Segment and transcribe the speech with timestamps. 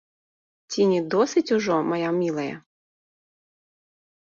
[0.71, 2.55] Ці не досыць ужо, мая мілая?